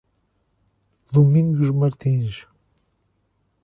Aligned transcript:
Domingos 1.13 1.69
Martins 1.77 2.47